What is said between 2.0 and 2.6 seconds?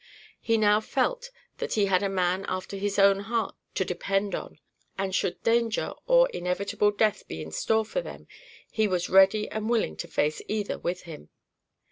a man